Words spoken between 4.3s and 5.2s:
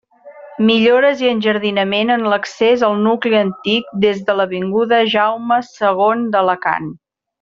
de l'avinguda